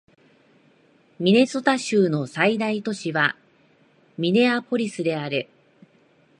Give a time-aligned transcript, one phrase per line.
[1.19, 3.37] ミネソタ州の最大都市は
[4.17, 5.47] ミネアポリスである